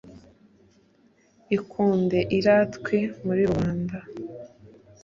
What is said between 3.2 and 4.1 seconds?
muri rubanda